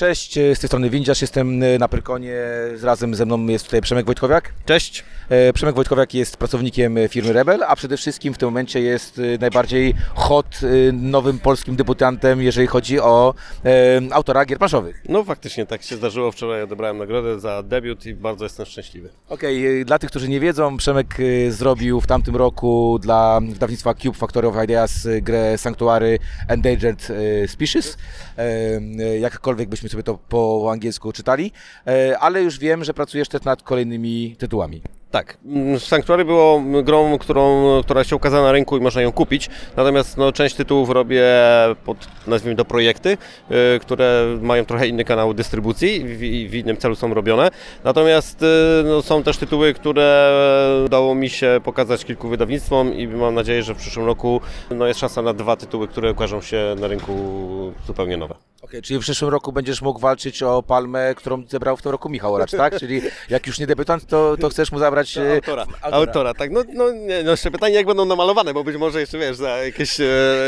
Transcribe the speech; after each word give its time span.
Cześć, 0.00 0.34
z 0.34 0.58
tej 0.58 0.68
strony 0.68 0.90
Windziarz, 0.90 1.20
jestem 1.20 1.58
na 1.78 1.88
Prykonie, 1.88 2.34
razem 2.82 3.14
ze 3.14 3.26
mną 3.26 3.46
jest 3.46 3.64
tutaj 3.64 3.80
Przemek 3.80 4.06
Wojtkowiak. 4.06 4.52
Cześć. 4.66 5.04
E, 5.28 5.52
Przemek 5.52 5.74
Wojtkowiak 5.74 6.14
jest 6.14 6.36
pracownikiem 6.36 6.98
firmy 7.08 7.32
Rebel, 7.32 7.64
a 7.64 7.76
przede 7.76 7.96
wszystkim 7.96 8.34
w 8.34 8.38
tym 8.38 8.48
momencie 8.48 8.80
jest 8.80 9.18
e, 9.18 9.22
najbardziej 9.40 9.94
hot 10.14 10.46
e, 10.62 10.92
nowym 10.92 11.38
polskim 11.38 11.76
debiutantem, 11.76 12.42
jeżeli 12.42 12.66
chodzi 12.66 13.00
o 13.00 13.34
e, 13.64 14.00
autora 14.10 14.44
gier 14.44 14.58
planszowych. 14.58 15.02
No 15.08 15.24
faktycznie 15.24 15.66
tak 15.66 15.82
się 15.82 15.96
zdarzyło. 15.96 16.32
Wczoraj 16.32 16.62
odebrałem 16.62 16.98
nagrodę 16.98 17.40
za 17.40 17.62
debiut 17.62 18.06
i 18.06 18.14
bardzo 18.14 18.44
jestem 18.44 18.66
szczęśliwy. 18.66 19.08
Okej, 19.28 19.80
e, 19.80 19.84
dla 19.84 19.98
tych, 19.98 20.10
którzy 20.10 20.28
nie 20.28 20.40
wiedzą, 20.40 20.76
Przemek 20.76 21.16
e, 21.20 21.50
zrobił 21.50 22.00
w 22.00 22.06
tamtym 22.06 22.36
roku 22.36 22.98
dla 23.02 23.40
wydawnictwa 23.40 23.94
Cube 23.94 24.18
Factory 24.18 24.48
of 24.48 24.64
Ideas 24.64 25.06
e, 25.06 25.20
grę 25.20 25.58
Sanctuary 25.58 26.18
Endangered 26.48 27.08
e, 27.10 27.48
Species. 27.48 27.96
E, 28.38 28.42
e, 28.42 29.18
Jakkolwiek 29.18 29.68
byśmy 29.68 29.89
sobie 29.90 30.02
to 30.02 30.18
po 30.28 30.68
angielsku 30.72 31.12
czytali, 31.12 31.52
E, 31.86 32.18
ale 32.18 32.42
już 32.42 32.58
wiem, 32.58 32.84
że 32.84 32.94
pracujesz 32.94 33.28
też 33.28 33.42
nad 33.42 33.62
kolejnymi 33.62 34.36
tytułami. 34.38 34.82
Tak, 35.10 35.36
mm, 35.46 35.80
Sanctuary 35.80 36.24
było 36.24 36.62
grą, 36.82 37.18
którą, 37.18 37.64
która 37.82 38.04
się 38.04 38.16
ukazała 38.16 38.46
na 38.46 38.52
rynku 38.52 38.76
i 38.76 38.80
można 38.80 39.02
ją 39.02 39.12
kupić. 39.12 39.48
Natomiast 39.76 40.16
no, 40.16 40.32
część 40.32 40.54
tytułów 40.54 40.90
robię 40.90 41.24
pod, 41.84 42.08
nazwijmy 42.26 42.56
to, 42.56 42.64
projekty, 42.64 43.18
y, 43.76 43.80
które 43.80 44.38
mają 44.42 44.64
trochę 44.64 44.88
inny 44.88 45.04
kanał 45.04 45.34
dystrybucji 45.34 45.96
i 45.96 46.04
w, 46.04 46.50
w 46.50 46.54
innym 46.54 46.76
celu 46.76 46.94
są 46.94 47.14
robione. 47.14 47.50
Natomiast 47.84 48.42
y, 48.42 48.46
no, 48.84 49.02
są 49.02 49.22
też 49.22 49.36
tytuły, 49.36 49.74
które 49.74 50.32
udało 50.86 51.14
mi 51.14 51.28
się 51.28 51.60
pokazać 51.64 52.04
kilku 52.04 52.28
wydawnictwom 52.28 52.94
i 52.94 53.08
mam 53.08 53.34
nadzieję, 53.34 53.62
że 53.62 53.74
w 53.74 53.78
przyszłym 53.78 54.06
roku 54.06 54.40
no, 54.70 54.86
jest 54.86 55.00
szansa 55.00 55.22
na 55.22 55.32
dwa 55.32 55.56
tytuły, 55.56 55.88
które 55.88 56.12
ukażą 56.12 56.40
się 56.40 56.76
na 56.80 56.86
rynku 56.86 57.12
zupełnie 57.86 58.16
nowe. 58.16 58.34
Okej, 58.62 58.82
czyli 58.82 58.98
w 59.00 59.02
przyszłym 59.02 59.30
roku 59.30 59.52
będziesz 59.52 59.82
mógł 59.82 60.00
walczyć 60.00 60.42
o 60.42 60.62
palmę, 60.62 61.14
którą 61.14 61.42
zebrał 61.48 61.76
w 61.76 61.82
tym 61.82 61.92
roku 61.92 62.08
Michał 62.08 62.34
Oracz, 62.34 62.50
tak? 62.50 62.78
Czyli 62.78 63.02
jak 63.30 63.46
już 63.46 63.58
nie 63.58 63.66
debiutant, 63.66 64.06
to, 64.06 64.36
to 64.40 64.48
chcesz 64.48 64.72
mu 64.72 64.78
zabrać 64.78 65.18
e, 65.18 65.34
Autora, 65.34 65.66
autora. 65.82 66.34
tak. 66.34 66.50
No, 66.50 66.62
no, 66.74 66.92
nie, 66.92 67.22
no 67.22 67.30
jeszcze 67.30 67.50
pytanie, 67.50 67.74
jak 67.74 67.86
będą 67.86 68.04
namalowane, 68.04 68.54
bo 68.54 68.64
być 68.64 68.76
może 68.76 69.00
jeszcze, 69.00 69.18
wiesz, 69.18 69.36
za 69.36 69.48
jakieś 69.48 70.00
e, 70.00 70.06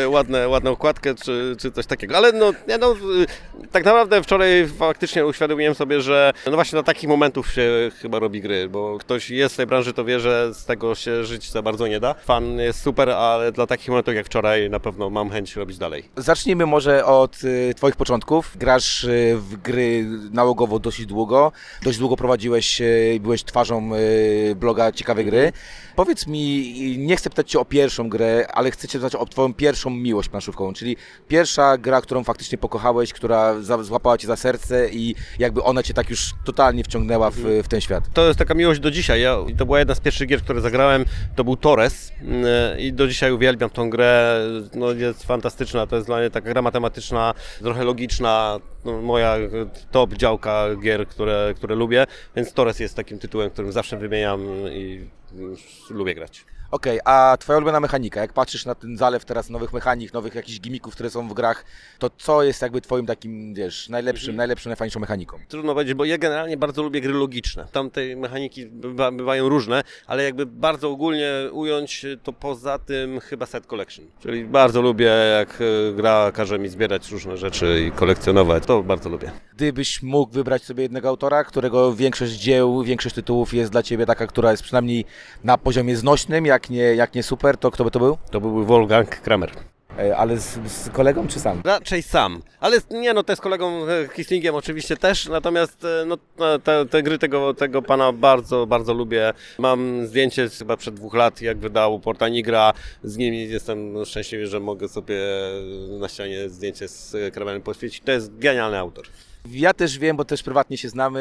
ładne, 0.08 0.48
ładną 0.48 0.70
okładkę 0.70 1.14
czy, 1.14 1.56
czy 1.58 1.72
coś 1.72 1.86
takiego. 1.86 2.16
Ale 2.16 2.32
no, 2.32 2.52
nie, 2.69 2.78
no, 2.78 2.92
e, 2.92 3.66
tak 3.72 3.84
naprawdę 3.84 4.22
wczoraj 4.22 4.69
faktycznie 4.78 5.26
uświadomiłem 5.26 5.74
sobie, 5.74 6.00
że 6.00 6.32
no 6.47 6.52
właśnie 6.52 6.76
na 6.76 6.82
takich 6.82 7.08
momentów 7.08 7.52
się 7.52 7.91
chyba 8.02 8.19
robi 8.19 8.41
gry, 8.41 8.69
bo 8.69 8.98
ktoś 8.98 9.30
jest 9.30 9.54
w 9.54 9.56
tej 9.56 9.66
branży, 9.66 9.92
to 9.92 10.04
wie, 10.04 10.20
że 10.20 10.54
z 10.54 10.64
tego 10.64 10.94
się 10.94 11.24
żyć 11.24 11.50
za 11.50 11.62
bardzo 11.62 11.86
nie 11.86 12.00
da. 12.00 12.14
Fan 12.14 12.58
jest 12.58 12.82
super, 12.82 13.10
ale 13.10 13.52
dla 13.52 13.66
takich 13.66 13.88
momentów 13.88 14.14
jak 14.14 14.26
wczoraj 14.26 14.70
na 14.70 14.80
pewno 14.80 15.10
mam 15.10 15.30
chęć 15.30 15.56
robić 15.56 15.78
dalej. 15.78 16.04
Zacznijmy 16.16 16.66
może 16.66 17.04
od 17.04 17.36
e, 17.70 17.74
Twoich 17.74 17.97
początków. 18.03 18.56
Grasz 18.56 19.05
e, 19.05 19.08
w 19.36 19.56
gry 19.56 20.06
nałogowo 20.33 20.78
dosyć 20.78 21.06
długo. 21.06 21.53
Dość 21.83 21.98
długo 21.98 22.17
prowadziłeś 22.17 22.81
e, 22.81 23.14
i 23.14 23.20
byłeś 23.20 23.44
twarzą 23.44 23.91
e, 23.94 24.55
bloga 24.55 24.92
Ciekawe 24.92 25.25
Gry. 25.25 25.53
Powiedz 25.97 26.27
mi, 26.27 26.98
nie 26.98 27.17
chcę 27.17 27.31
pytać 27.31 27.50
Cię 27.50 27.61
o 27.61 27.64
pierwszą 27.64 28.09
grę, 28.09 28.47
ale 28.53 28.70
chcę 28.70 28.89
Cię 28.89 28.98
zapytać 28.98 29.22
o 29.22 29.27
Twoją 29.27 29.55
pierwszą 29.55 29.91
miłość 29.91 30.28
planszówkową, 30.28 30.72
czyli 30.72 30.97
pierwsza 31.28 31.78
gra, 31.78 32.00
którą 32.00 32.25
faktycznie 32.25 32.59
pokochałeś, 32.59 33.12
która 33.12 33.55
złapała 33.61 34.19
Cię 34.19 34.27
za 34.27 34.37
serce 34.37 34.89
i 34.89 35.14
jakby 35.39 35.62
ona 35.62 35.83
Cię 35.83 35.94
tak 35.94 36.11
już 36.11 36.34
totalnie 36.44 36.84
wciągnęła 36.84 37.31
w, 37.31 37.37
w 37.64 37.69
ten 37.69 37.81
świat. 37.81 38.05
To 38.14 38.27
jest 38.27 38.39
taka 38.39 38.55
miłość 38.55 38.81
do 38.81 38.91
dzisiaj. 38.91 39.20
Ja, 39.20 39.37
to 39.56 39.66
była 39.66 39.78
jedna 39.78 39.94
z 39.94 40.00
pierwszych 40.00 40.28
gier, 40.28 40.42
które 40.42 40.61
zagrałem. 40.61 41.05
To 41.37 41.44
był 41.44 41.56
Torres 41.56 42.12
yy, 42.22 42.81
i 42.81 42.92
do 42.92 43.09
dzisiaj 43.09 43.33
uwielbiam 43.33 43.70
tą 43.70 43.91
grę. 43.91 44.41
No, 44.75 44.92
jest 44.92 45.25
fantastyczna. 45.25 45.87
To 45.87 45.97
jest 45.97 46.09
dla 46.09 46.19
mnie 46.19 46.31
taka 46.31 46.48
gra 46.48 46.62
matematyczna, 46.62 47.34
trochę 47.62 47.84
logiczna. 47.92 48.60
No, 48.84 49.02
moja 49.02 49.36
top 49.90 50.14
działka 50.14 50.66
gier, 50.82 51.08
które, 51.08 51.54
które 51.56 51.74
lubię. 51.74 52.06
Więc 52.36 52.52
Torres 52.52 52.80
jest 52.80 52.96
takim 52.96 53.18
tytułem, 53.18 53.50
którym 53.50 53.72
zawsze 53.72 53.96
wymieniam 53.96 54.40
i 54.72 55.08
lubię 55.90 56.14
grać. 56.14 56.44
Okej, 56.73 57.01
a 57.05 57.37
twoja 57.41 57.56
ulubiona 57.56 57.81
mechanika, 57.81 58.21
jak 58.21 58.33
patrzysz 58.33 58.66
na 58.66 58.75
ten 58.75 58.97
zalew 58.97 59.25
teraz 59.25 59.50
nowych 59.50 59.72
mechanik, 59.72 60.12
nowych 60.12 60.34
jakichś 60.34 60.60
gimików, 60.60 60.94
które 60.94 61.10
są 61.10 61.28
w 61.28 61.33
grach, 61.33 61.65
to 61.99 62.10
co 62.10 62.43
jest 62.43 62.62
jakby 62.62 62.81
twoim 62.81 63.06
takim, 63.06 63.55
wiesz, 63.55 63.88
najlepszym, 63.88 64.37
najlepszym, 64.37 64.71
najfajniejszą 64.71 65.00
mechaniką? 65.00 65.38
Trudno 65.49 65.75
powiedzieć, 65.75 65.94
bo 65.94 66.05
ja 66.05 66.19
generalnie 66.19 66.56
bardzo 66.56 66.82
lubię 66.82 67.00
gry 67.00 67.12
logiczne. 67.12 67.66
Tam 67.72 67.91
te 67.91 68.16
mechaniki 68.16 68.66
bywa, 68.66 69.11
bywają 69.11 69.49
różne, 69.49 69.82
ale 70.06 70.25
jakby 70.25 70.47
bardzo 70.47 70.91
ogólnie 70.91 71.31
ująć, 71.53 72.06
to 72.22 72.32
poza 72.32 72.78
tym 72.78 73.21
chyba 73.21 73.47
set 73.47 73.66
collection. 73.66 74.06
Czyli 74.22 74.44
bardzo 74.44 74.82
lubię, 74.82 75.12
jak 75.38 75.59
e, 75.61 75.93
gra 75.93 76.32
każe 76.34 76.59
mi 76.59 76.69
zbierać 76.69 77.11
różne 77.11 77.37
rzeczy 77.37 77.84
i 77.88 77.91
kolekcjonować. 77.91 78.66
To 78.66 78.82
bardzo 78.82 79.09
lubię. 79.09 79.31
Gdybyś 79.56 80.02
mógł 80.02 80.32
wybrać 80.32 80.62
sobie 80.62 80.82
jednego 80.82 81.08
autora, 81.08 81.44
którego 81.44 81.94
większość 81.94 82.32
dzieł, 82.32 82.82
większość 82.82 83.14
tytułów 83.14 83.54
jest 83.54 83.72
dla 83.72 83.82
ciebie 83.82 84.06
taka, 84.06 84.26
która 84.26 84.50
jest 84.50 84.62
przynajmniej 84.62 85.04
na 85.44 85.58
poziomie 85.58 85.96
znośnym, 85.96 86.46
jak 86.46 86.70
nie, 86.70 86.82
jak 86.82 87.14
nie 87.14 87.22
super, 87.22 87.56
to 87.56 87.70
kto 87.70 87.84
by 87.84 87.90
to 87.90 87.98
był? 87.98 88.18
To 88.30 88.40
byłby 88.40 88.64
Wolfgang 88.64 89.20
Kramer. 89.20 89.50
E, 89.98 90.16
Ale 90.16 90.38
z, 90.38 90.58
z 90.66 90.88
kolegą 90.88 91.28
czy 91.28 91.40
sam? 91.40 91.62
Raczej 91.64 92.02
sam, 92.02 92.42
ale 92.60 92.76
nie 92.90 93.14
no, 93.14 93.22
to 93.22 93.36
z 93.36 93.40
kolegą 93.40 93.86
e, 93.86 94.08
Kislingiem 94.08 94.54
oczywiście 94.54 94.96
też, 94.96 95.28
natomiast 95.28 95.84
e, 95.84 96.04
no, 96.06 96.16
te- 96.16 96.58
te, 96.58 96.86
te 96.86 97.02
gry 97.02 97.19
tego, 97.19 97.54
tego 97.54 97.82
pana 97.82 98.12
bardzo, 98.12 98.66
bardzo 98.66 98.94
lubię. 98.94 99.32
Mam 99.58 100.06
zdjęcie 100.06 100.48
z 100.48 100.58
chyba 100.58 100.76
przed 100.76 100.94
dwóch 100.94 101.14
lat, 101.14 101.40
jak 101.42 101.58
wydał 101.58 102.00
Porta 102.00 102.28
Nigra, 102.28 102.72
z 103.04 103.16
nim 103.16 103.34
jestem 103.34 104.04
szczęśliwy, 104.04 104.46
że 104.46 104.60
mogę 104.60 104.88
sobie 104.88 105.19
na 106.00 106.08
ścianie 106.08 106.48
zdjęcie 106.48 106.88
z 106.88 107.34
Kramerem 107.34 107.62
poświecić. 107.62 108.02
To 108.04 108.12
jest 108.12 108.38
genialny 108.38 108.78
autor. 108.78 109.04
Ja 109.50 109.75
też 109.75 109.98
wiem, 109.98 110.16
bo 110.16 110.25
też 110.25 110.42
prywatnie 110.42 110.78
się 110.78 110.88
znamy, 110.88 111.20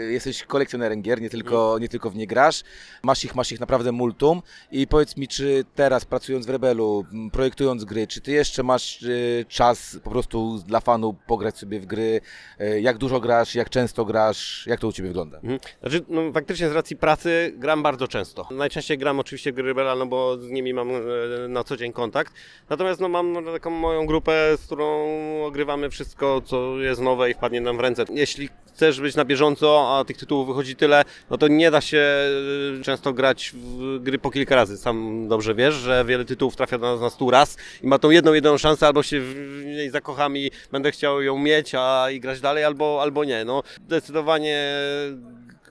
e, 0.00 0.12
jesteś 0.12 0.42
kolekcjonerem 0.42 1.02
gier, 1.02 1.20
nie 1.20 1.30
tylko, 1.30 1.78
nie 1.80 1.88
tylko 1.88 2.10
w 2.10 2.16
nie 2.16 2.26
grasz, 2.26 2.62
masz 3.02 3.24
ich, 3.24 3.34
masz 3.34 3.52
ich 3.52 3.60
naprawdę 3.60 3.92
multum 3.92 4.42
i 4.72 4.86
powiedz 4.86 5.16
mi, 5.16 5.28
czy 5.28 5.64
teraz 5.74 6.04
pracując 6.04 6.46
w 6.46 6.50
Rebelu, 6.50 7.04
projektując 7.32 7.84
gry, 7.84 8.06
czy 8.06 8.20
ty 8.20 8.32
jeszcze 8.32 8.62
masz 8.62 9.02
e, 9.02 9.06
czas 9.44 9.98
po 10.04 10.10
prostu 10.10 10.58
dla 10.66 10.80
fanu 10.80 11.14
pograć 11.26 11.58
sobie 11.58 11.80
w 11.80 11.86
gry, 11.86 12.20
E, 12.58 12.80
jak 12.80 12.98
dużo 12.98 13.20
grasz, 13.20 13.54
jak 13.54 13.70
często 13.70 14.04
grasz, 14.04 14.66
jak 14.66 14.80
to 14.80 14.88
u 14.88 14.92
ciebie 14.92 15.08
wygląda? 15.08 15.36
Mhm. 15.36 15.58
Znaczy, 15.80 16.04
no, 16.08 16.32
faktycznie 16.32 16.68
z 16.68 16.72
racji 16.72 16.96
pracy 16.96 17.52
gram 17.56 17.82
bardzo 17.82 18.08
często. 18.08 18.48
Najczęściej 18.50 18.98
gram 18.98 19.20
oczywiście 19.20 19.52
w 19.52 19.54
gry 19.54 19.64
Rebela, 19.64 19.94
no 19.94 20.06
bo 20.06 20.36
z 20.38 20.50
nimi 20.50 20.74
mam 20.74 20.88
na 21.48 21.64
co 21.64 21.76
dzień 21.76 21.92
kontakt. 21.92 22.34
Natomiast 22.70 23.00
no, 23.00 23.08
mam 23.08 23.44
taką 23.44 23.70
moją 23.70 24.06
grupę, 24.06 24.56
z 24.56 24.66
którą 24.66 25.06
ogrywamy 25.44 25.90
wszystko, 25.90 26.40
co 26.44 26.80
jest 26.80 27.00
nowe 27.00 27.30
i 27.34 27.36
wpadnie 27.36 27.60
nam 27.60 27.76
w 27.76 27.80
ręce. 27.80 28.04
Jeśli 28.10 28.48
chcesz 28.66 29.00
być 29.00 29.16
na 29.16 29.24
bieżąco, 29.24 29.98
a 29.98 30.04
tych 30.04 30.16
tytułów 30.16 30.46
wychodzi 30.46 30.76
tyle, 30.76 31.04
no 31.30 31.38
to 31.38 31.48
nie 31.48 31.70
da 31.70 31.80
się 31.80 31.98
e, 32.78 32.82
często 32.82 33.12
grać 33.12 33.52
w 33.54 33.98
gry 34.02 34.18
po 34.18 34.30
kilka 34.30 34.56
razy. 34.56 34.78
Sam 34.78 35.28
dobrze 35.28 35.54
wiesz, 35.54 35.74
że 35.74 36.04
wiele 36.04 36.24
tytułów 36.24 36.56
trafia 36.56 36.78
do 36.78 36.92
nas 36.92 37.00
na 37.00 37.10
stu 37.10 37.30
raz 37.30 37.56
i 37.82 37.86
ma 37.86 37.98
tą 37.98 38.10
jedną, 38.10 38.32
jedyną 38.32 38.58
szansę, 38.58 38.86
albo 38.86 39.02
się 39.02 39.20
w 39.20 39.62
niej 39.64 39.90
zakocham 39.90 40.36
i 40.36 40.50
będę 40.72 40.90
chciał 40.90 41.22
ją 41.22 41.38
mieć, 41.38 41.74
a 41.74 42.10
i 42.10 42.20
grać 42.20 42.40
dalej, 42.40 42.64
albo, 42.64 42.98
albo 43.02 43.24
nie. 43.24 43.44
No, 43.44 43.62
zdecydowanie 43.86 44.72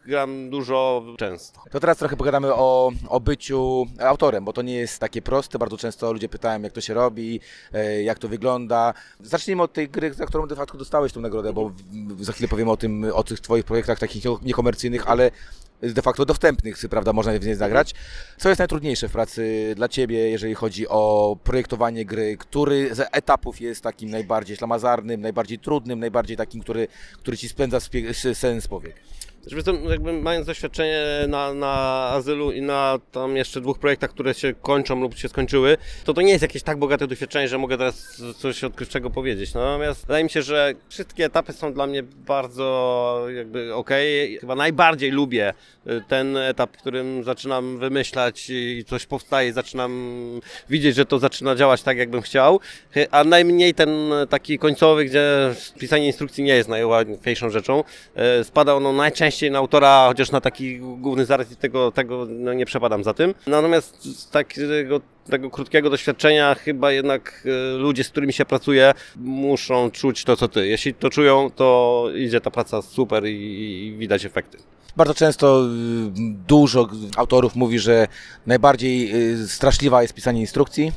gram 0.06 0.50
dużo 0.50 1.04
często. 1.18 1.62
To 1.72 1.80
teraz 1.80 1.98
trochę 1.98 2.18
pogadamy 2.18 2.54
o, 2.54 2.92
o 3.10 3.20
byciu 3.20 3.86
autorem, 4.00 4.46
bo 4.46 4.54
to 4.54 4.62
nie 4.62 4.76
jest 4.76 5.00
takie 5.00 5.22
proste. 5.22 5.60
Bardzo 5.60 5.78
często 5.78 6.14
ludzie 6.14 6.30
pytają, 6.30 6.62
jak 6.62 6.74
to 6.74 6.82
się 6.82 6.94
robi, 6.94 7.40
e, 7.74 8.04
jak 8.04 8.20
to 8.20 8.28
wygląda. 8.28 8.94
Zacznijmy 9.20 9.64
od 9.64 9.74
tej 9.74 9.90
gry, 9.90 10.14
za 10.14 10.26
którą 10.26 10.48
de 10.48 10.56
facto 10.56 10.78
dostałeś 10.78 11.14
tą 11.14 11.22
nagrodę, 11.22 11.54
bo 11.54 11.72
za 12.20 12.34
chwilę 12.34 12.48
powiemy 12.48 12.72
o 12.72 12.78
tym, 12.78 13.06
o 13.14 13.24
tych 13.24 13.40
twoich 13.40 13.66
projektach 13.66 14.00
takich 14.00 14.24
niekomercyjnych, 14.42 15.08
ale 15.08 15.32
de 15.92 16.02
facto 16.02 16.26
dostępnych, 16.26 16.78
prawda, 16.90 17.14
można 17.14 17.40
w 17.40 17.46
nie 17.46 17.56
zagrać. 17.56 17.94
Co 18.38 18.50
jest 18.50 18.60
najtrudniejsze 18.60 19.10
w 19.10 19.12
pracy 19.12 19.74
dla 19.76 19.88
Ciebie, 19.88 20.30
jeżeli 20.30 20.56
chodzi 20.56 20.88
o 20.88 21.36
projektowanie 21.44 22.06
gry? 22.06 22.38
Który 22.38 22.96
z 22.96 23.10
etapów 23.12 23.62
jest 23.62 23.84
takim 23.84 24.10
najbardziej 24.10 24.58
ślamazarnym, 24.58 25.22
najbardziej 25.22 25.60
trudnym, 25.60 26.00
najbardziej 26.00 26.38
takim, 26.38 26.62
który, 26.62 26.88
który 27.18 27.38
Ci 27.38 27.50
spędza 27.50 27.80
sens 28.34 28.68
powiek? 28.68 28.96
Co, 29.50 29.90
jakby 29.90 30.14
mając 30.14 30.48
doświadczenie 30.48 31.04
na, 31.28 31.54
na 31.54 31.74
azylu 32.10 32.52
i 32.52 32.62
na 32.62 33.00
tam 33.12 33.38
jeszcze 33.38 33.62
dwóch 33.62 33.80
projektach, 33.80 34.10
które 34.10 34.34
się 34.34 34.54
kończą 34.62 35.02
lub 35.02 35.18
się 35.18 35.30
skończyły, 35.30 35.78
to 36.04 36.14
to 36.14 36.22
nie 36.22 36.32
jest 36.32 36.42
jakieś 36.42 36.64
tak 36.64 36.78
bogate 36.78 37.08
doświadczenie, 37.08 37.48
że 37.48 37.58
mogę 37.58 37.78
teraz 37.78 38.22
coś 38.38 38.64
odkrywczego 38.64 39.10
powiedzieć. 39.10 39.54
Natomiast 39.54 40.02
wydaje 40.02 40.24
mi 40.24 40.30
się, 40.30 40.42
że 40.42 40.74
wszystkie 40.90 41.26
etapy 41.26 41.54
są 41.54 41.74
dla 41.74 41.88
mnie 41.88 42.04
bardzo 42.04 43.28
jakby 43.36 43.74
okej. 43.74 44.38
Chyba 44.38 44.56
najbardziej 44.56 45.12
lubię 45.12 45.54
y, 45.88 46.02
ten 46.08 46.38
etap, 46.38 46.78
w 46.78 46.80
którym 46.82 47.24
zaczynam 47.24 47.80
wymyślać 47.80 48.50
i 48.50 48.86
coś 48.88 49.06
powstaje, 49.06 49.54
zaczynam 49.54 49.92
widzieć, 50.70 50.96
że 50.96 51.06
to 51.06 51.20
zaczyna 51.20 51.56
działać 51.56 51.82
tak, 51.82 51.98
jakbym 51.98 52.22
chciał, 52.22 52.60
a 53.12 53.24
najmniej 53.24 53.74
ten 53.74 53.90
taki 54.30 54.60
końcowy, 54.60 55.06
gdzie 55.06 55.54
pisanie 55.80 56.08
instrukcji 56.08 56.44
nie 56.44 56.56
jest 56.56 56.70
najłatwiejszą 56.70 57.50
rzeczą. 57.50 57.84
Y, 58.40 58.44
Spada 58.44 58.74
ono 58.76 58.94
najczęściej 58.94 59.33
na 59.52 59.60
autora, 59.60 60.06
chociaż 60.08 60.32
na 60.32 60.42
taki 60.42 60.80
główny 60.80 61.26
zarys 61.26 61.58
tego, 61.58 61.92
tego 61.92 62.28
no, 62.30 62.54
nie 62.54 62.66
przepadam 62.66 63.04
za 63.04 63.14
tym. 63.14 63.34
Natomiast 63.48 64.06
z 64.20 64.30
takiego 64.30 65.02
tego 65.30 65.50
krótkiego 65.50 65.90
doświadczenia 65.90 66.56
chyba 66.56 66.92
jednak 66.92 67.44
e, 67.46 67.78
ludzie, 67.78 68.04
z 68.04 68.10
którymi 68.10 68.34
się 68.34 68.46
pracuje, 68.46 68.94
muszą 69.16 69.92
czuć 69.92 70.24
to, 70.24 70.36
co 70.36 70.48
ty. 70.48 70.68
Jeśli 70.68 70.94
to 70.94 71.10
czują, 71.10 71.52
to 71.56 72.06
idzie 72.16 72.42
ta 72.42 72.52
praca 72.52 72.82
super 72.82 73.26
i, 73.26 73.88
i 73.88 73.98
widać 73.98 74.26
efekty. 74.26 74.58
Bardzo 74.96 75.14
często 75.14 75.66
y, 75.66 75.70
dużo 76.48 76.88
autorów 77.18 77.56
mówi, 77.56 77.80
że 77.80 78.08
najbardziej 78.46 79.16
y, 79.34 79.48
straszliwa 79.48 80.02
jest 80.02 80.14
pisanie 80.14 80.42
instrukcji, 80.42 80.92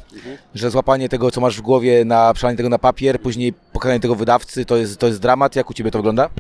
że 0.54 0.70
złapanie 0.70 1.08
tego, 1.08 1.30
co 1.30 1.40
masz 1.40 1.56
w 1.56 1.60
głowie, 1.60 2.04
na 2.04 2.34
przelanie 2.34 2.56
tego 2.56 2.68
na 2.68 2.78
papier, 2.78 3.20
później 3.20 3.52
pokazanie 3.72 4.00
tego 4.00 4.14
wydawcy, 4.14 4.64
to 4.64 4.76
jest, 4.76 4.98
to 4.98 5.06
jest 5.06 5.20
dramat. 5.20 5.56
Jak 5.56 5.70
u 5.70 5.74
Ciebie 5.74 5.90
to 5.90 5.98
wygląda? 5.98 6.30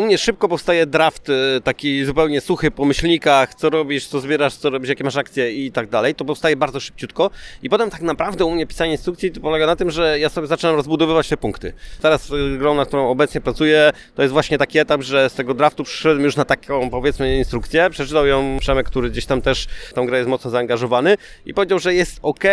U 0.00 0.04
mnie 0.04 0.18
szybko 0.18 0.48
powstaje 0.48 0.86
draft, 0.86 1.28
y, 1.28 1.60
taki 1.64 2.04
zupełnie 2.04 2.40
suchy 2.40 2.70
po 2.70 2.84
myślnikach, 2.84 3.54
co 3.54 3.70
robisz, 3.70 4.06
co 4.06 4.20
zbierasz, 4.20 4.54
co 4.54 4.70
robisz, 4.70 4.88
jakie 4.88 5.04
masz 5.04 5.16
akcje 5.16 5.52
i 5.52 5.72
tak 5.72 5.88
dalej. 5.88 6.14
To 6.14 6.24
powstaje 6.24 6.56
bardzo 6.56 6.80
szybciutko 6.80 7.30
i 7.62 7.70
potem 7.70 7.90
tak 7.90 8.02
naprawdę 8.02 8.44
u 8.44 8.50
mnie 8.50 8.66
pisanie 8.66 8.92
instrukcji 8.92 9.30
polega 9.30 9.66
na 9.66 9.76
tym, 9.76 9.90
że 9.90 10.18
ja 10.18 10.28
sobie 10.28 10.46
zaczynam 10.46 10.76
rozbudowywać 10.76 11.28
te 11.28 11.36
punkty. 11.36 11.72
Teraz 12.02 12.30
y, 12.30 12.58
grą, 12.58 12.74
na 12.74 12.86
którą 12.86 13.10
obecnie 13.10 13.40
pracuję, 13.40 13.90
to 14.14 14.22
jest 14.22 14.32
właśnie 14.32 14.58
taki 14.58 14.78
etap, 14.78 15.02
że 15.02 15.30
z 15.30 15.34
tego 15.34 15.54
draftu 15.54 15.84
przyszedłem 15.84 16.24
już 16.24 16.36
na 16.36 16.44
taką 16.44 16.90
powiedzmy 16.90 17.38
instrukcję. 17.38 17.90
Przeczytał 17.90 18.26
ją 18.26 18.56
Przemek, 18.60 18.86
który 18.86 19.10
gdzieś 19.10 19.26
tam 19.26 19.42
też 19.42 19.66
tą 19.94 20.06
grę 20.06 20.18
jest 20.18 20.30
mocno 20.30 20.50
zaangażowany 20.50 21.16
i 21.46 21.54
powiedział, 21.54 21.78
że 21.78 21.94
jest 21.94 22.18
ok, 22.22 22.44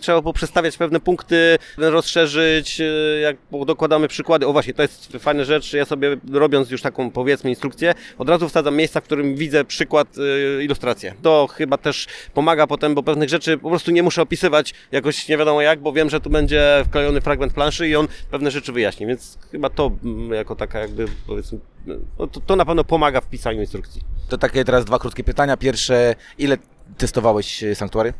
trzeba 0.00 0.22
poprzestawiać 0.22 0.76
pewne 0.76 1.00
punkty, 1.00 1.58
rozszerzyć, 1.78 2.80
y, 2.80 3.20
jak 3.22 3.36
dokładamy 3.66 4.08
przykłady. 4.08 4.46
O 4.46 4.52
właśnie, 4.52 4.74
to 4.74 4.82
jest 4.82 5.12
fajna 5.20 5.44
rzecz, 5.44 5.72
ja 5.72 5.84
sobie 5.84 6.16
robiąc 6.32 6.70
już 6.70 6.82
taką 6.90 7.10
powiedzmy 7.10 7.50
instrukcję, 7.50 7.94
od 8.18 8.28
razu 8.28 8.48
wsadzam 8.48 8.76
miejsca, 8.76 9.00
w 9.00 9.04
którym 9.04 9.34
widzę 9.36 9.64
przykład, 9.64 10.18
y, 10.18 10.64
ilustrację. 10.64 11.14
To 11.22 11.46
chyba 11.46 11.78
też 11.78 12.06
pomaga 12.34 12.66
potem, 12.66 12.94
bo 12.94 13.02
pewnych 13.02 13.28
rzeczy 13.28 13.58
po 13.58 13.68
prostu 13.68 13.90
nie 13.90 14.02
muszę 14.02 14.22
opisywać 14.22 14.74
jakoś 14.92 15.28
nie 15.28 15.38
wiadomo 15.38 15.62
jak, 15.62 15.80
bo 15.80 15.92
wiem, 15.92 16.10
że 16.10 16.20
tu 16.20 16.30
będzie 16.30 16.82
wklejony 16.86 17.20
fragment 17.20 17.52
planszy 17.52 17.88
i 17.88 17.96
on 17.96 18.08
pewne 18.30 18.50
rzeczy 18.50 18.72
wyjaśni, 18.72 19.06
więc 19.06 19.38
chyba 19.52 19.70
to 19.70 19.90
mm, 20.04 20.32
jako 20.32 20.56
taka 20.56 20.78
jakby 20.78 21.06
powiedzmy, 21.26 21.58
no, 21.86 22.26
to, 22.26 22.40
to 22.40 22.56
na 22.56 22.64
pewno 22.64 22.84
pomaga 22.84 23.20
w 23.20 23.28
pisaniu 23.28 23.60
instrukcji. 23.60 24.02
To 24.28 24.38
takie 24.38 24.64
teraz 24.64 24.84
dwa 24.84 24.98
krótkie 24.98 25.24
pytania. 25.24 25.56
Pierwsze, 25.56 26.14
ile 26.38 26.58
testowałeś 26.98 27.62
y, 27.62 27.74
Sanktuary? 27.74 28.12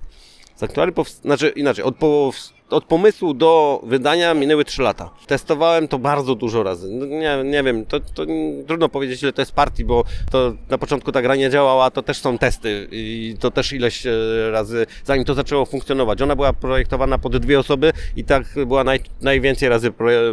Sanktuary, 0.57 0.93
powst- 0.93 1.23
znaczy 1.23 1.49
inaczej, 1.49 1.85
od, 1.85 1.97
po, 1.97 2.33
od 2.71 2.85
pomysłu 2.85 3.35
do 3.35 3.81
wydania 3.83 4.35
minęły 4.35 4.65
3 4.65 4.83
lata. 4.83 5.11
Testowałem 5.27 5.89
to 5.89 5.99
bardzo 5.99 6.35
dużo 6.35 6.63
razy. 6.63 6.89
No, 6.91 7.07
nie, 7.07 7.43
nie 7.45 7.63
wiem, 7.63 7.87
to, 7.87 8.01
to 8.01 8.27
trudno 8.67 8.89
powiedzieć, 8.89 9.23
ile 9.23 9.33
to 9.33 9.43
jest 9.43 9.53
partii, 9.53 9.85
bo 9.85 10.05
to 10.31 10.53
na 10.69 10.79
początku 10.79 11.13
ta 11.13 11.23
gra 11.23 11.37
nie 11.37 11.51
działała, 11.51 11.91
to 11.91 12.03
też 12.03 12.19
są 12.19 12.39
testy 12.39 12.89
i 12.93 13.37
to 13.41 13.51
też 13.51 13.73
ileś 13.73 14.07
e, 14.07 14.11
razy, 14.51 14.87
zanim 15.05 15.25
to 15.25 15.35
zaczęło 15.35 15.67
funkcjonować. 15.67 16.23
Ona 16.23 16.37
była 16.37 16.53
projektowana 16.53 17.19
pod 17.19 17.37
dwie 17.37 17.59
osoby 17.59 17.93
i 18.17 18.25
tak 18.25 18.45
była 18.67 18.85
naj, 18.85 19.01
najwięcej 19.23 19.69
razy 19.69 19.93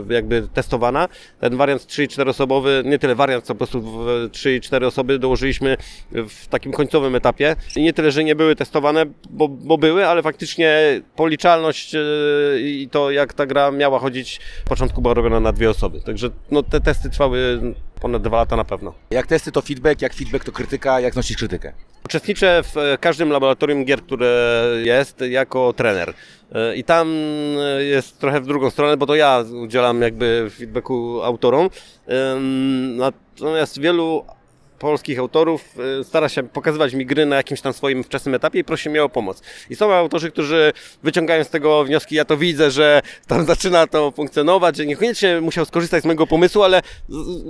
jakby 0.10 0.48
testowana. 0.54 1.08
Ten 1.40 1.58
wariant 1.58 1.88
3 1.88 2.04
i 2.04 2.08
4 2.08 2.30
osobowy, 2.30 2.84
nie 2.86 3.00
tyle 3.00 3.16
wariant, 3.16 3.46
co 3.46 3.54
po 3.54 3.58
prostu 3.58 3.82
w 3.82 4.30
3 4.32 4.56
i 4.56 4.62
4 4.62 4.88
osoby 4.88 5.20
dołożyliśmy 5.20 5.78
w 6.12 6.48
takim 6.48 6.72
końcowym 6.72 7.16
etapie. 7.16 7.56
I 7.76 7.82
nie 7.82 7.94
tyle, 7.94 8.12
że 8.12 8.24
nie 8.24 8.36
były 8.36 8.56
testowane, 8.56 9.06
bo, 9.30 9.48
bo 9.48 9.78
były, 9.78 10.08
ale 10.08 10.24
faktycznie 10.24 11.02
policzalność 11.16 11.96
e, 11.96 12.00
i 12.62 12.90
to 12.92 13.12
jak 13.12 13.34
ta 13.34 13.46
gra 13.46 13.72
miała 13.72 14.00
chodzić, 14.00 14.40
w 14.66 14.70
początku 14.70 15.02
była 15.02 15.14
robiona 15.14 15.40
na 15.40 15.54
dwie 15.54 15.70
osoby. 15.70 16.02
Także 16.02 16.30
no, 16.52 16.64
te 16.64 16.82
testy 16.82 17.10
trwały 17.10 17.62
ponad 18.02 18.22
dwa 18.22 18.38
lata 18.38 18.56
na 18.56 18.64
pewno. 18.64 18.94
Jak 19.12 19.28
testy 19.28 19.52
to 19.52 19.62
feedback, 19.62 20.02
jak 20.02 20.14
feedback 20.14 20.44
to 20.44 20.52
krytyka, 20.52 21.00
jak 21.00 21.14
znosisz 21.14 21.38
krytykę? 21.38 21.74
Uczestniczę 22.06 22.64
w 22.64 22.78
e, 22.78 22.98
każdym 22.98 23.30
laboratorium 23.30 23.86
gier, 23.86 24.02
które 24.02 24.64
jest, 24.84 25.22
jako 25.30 25.74
trener. 25.74 26.14
E, 26.52 26.76
I 26.76 26.84
tam 26.84 27.08
e, 27.60 27.84
jest 27.84 28.20
trochę 28.20 28.42
w 28.42 28.46
drugą 28.46 28.70
stronę, 28.70 28.98
bo 28.98 29.06
to 29.06 29.16
ja 29.16 29.44
udzielam 29.64 30.02
jakby 30.02 30.52
feedbacku 30.58 31.22
autorom. 31.24 31.70
Natomiast 32.96 33.80
wielu 33.80 34.26
polskich 34.80 35.20
autorów 35.20 35.76
y, 36.00 36.04
stara 36.04 36.30
się 36.30 36.44
pokazywać 36.44 36.94
mi 36.94 37.06
gry 37.06 37.26
na 37.26 37.36
jakimś 37.36 37.62
tam 37.62 37.74
swoim 37.74 38.04
wczesnym 38.04 38.36
etapie 38.36 38.60
i 38.60 38.64
prosi 38.64 38.90
mnie 38.90 39.04
o 39.04 39.10
pomoc. 39.10 39.42
I 39.70 39.76
są 39.76 39.94
autorzy, 39.94 40.32
którzy 40.32 40.74
wyciągają 41.04 41.44
z 41.44 41.50
tego 41.50 41.84
wnioski, 41.84 42.16
ja 42.16 42.26
to 42.26 42.38
widzę, 42.38 42.72
że 42.72 43.02
tam 43.28 43.46
zaczyna 43.54 43.88
to 43.88 44.12
funkcjonować, 44.12 44.78
że 44.78 44.86
niekoniecznie 44.86 45.42
musiał 45.42 45.66
skorzystać 45.66 46.04
z 46.04 46.06
mojego 46.06 46.28
pomysłu, 46.28 46.64
ale 46.64 46.82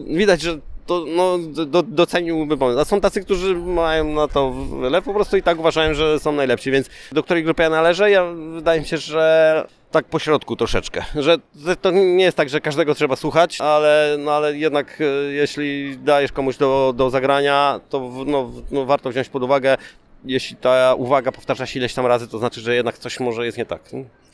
widać, 0.07 0.41
że 0.41 0.59
to 0.87 1.05
no, 1.07 1.37
do, 1.65 1.83
doceniłby 1.83 2.57
pomysł. 2.57 2.79
A 2.79 2.85
są 2.85 3.01
tacy, 3.01 3.21
którzy 3.21 3.55
mają 3.55 4.05
na 4.05 4.27
to 4.27 4.51
wylew 4.51 5.03
po 5.03 5.13
prostu 5.13 5.37
i 5.37 5.43
tak 5.43 5.59
uważają, 5.59 5.93
że 5.93 6.19
są 6.19 6.31
najlepsi, 6.31 6.71
więc 6.71 6.89
do 7.11 7.23
której 7.23 7.43
grupy 7.43 7.63
ja 7.63 7.69
należę, 7.69 8.11
ja 8.11 8.25
wydaje 8.53 8.81
mi 8.81 8.87
się, 8.87 8.97
że 8.97 9.67
tak 9.91 10.05
po 10.05 10.19
środku 10.19 10.55
troszeczkę, 10.55 11.05
że 11.15 11.37
to 11.81 11.91
nie 11.91 12.23
jest 12.23 12.37
tak, 12.37 12.49
że 12.49 12.61
każdego 12.61 12.95
trzeba 12.95 13.15
słuchać, 13.15 13.61
ale, 13.61 14.15
no, 14.19 14.31
ale 14.31 14.57
jednak 14.57 15.01
e, 15.01 15.33
jeśli 15.33 15.97
dajesz 15.97 16.31
komuś 16.31 16.57
do, 16.57 16.93
do 16.95 17.09
zagrania, 17.09 17.79
to 17.89 18.11
no, 18.25 18.51
no, 18.71 18.85
warto 18.85 19.09
wziąć 19.09 19.29
pod 19.29 19.43
uwagę, 19.43 19.77
jeśli 20.25 20.57
ta 20.57 20.93
uwaga 20.97 21.31
powtarza 21.31 21.65
się 21.65 21.79
ileś 21.79 21.93
tam 21.93 22.05
razy, 22.05 22.27
to 22.27 22.39
znaczy, 22.39 22.61
że 22.61 22.75
jednak 22.75 22.97
coś 22.97 23.19
może 23.19 23.45
jest 23.45 23.57
nie 23.57 23.65
tak. 23.65 23.81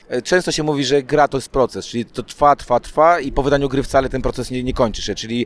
E, 0.10 0.22
Często 0.22 0.52
się 0.52 0.64
mówi, 0.64 0.86
że 0.86 1.04
gra 1.04 1.28
to 1.28 1.38
jest 1.38 1.50
proces, 1.50 1.86
czyli 1.86 2.06
to 2.06 2.24
trwa, 2.24 2.56
trwa, 2.56 2.80
trwa 2.80 3.20
i 3.20 3.32
po 3.32 3.44
wydaniu 3.44 3.70
gry 3.70 3.84
wcale 3.84 4.10
ten 4.10 4.22
proces 4.22 4.52
nie, 4.52 4.64
nie 4.64 4.74
kończy 4.74 5.02
się. 5.02 5.16
Czyli 5.16 5.46